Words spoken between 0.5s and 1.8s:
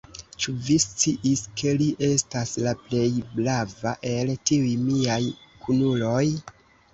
vi sciis, ke